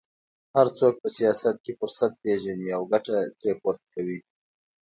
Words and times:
هر 0.55 0.67
څوک 0.79 0.93
په 1.03 1.09
سیاست 1.17 1.55
کې 1.65 1.71
فرصت 1.79 2.11
پېژني 2.23 2.69
او 2.77 2.81
ګټه 2.91 3.17
ترې 3.39 3.53
پورته 3.61 3.85
کوي 3.93 4.19